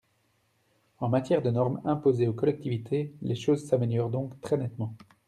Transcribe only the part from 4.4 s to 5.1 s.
très nettement.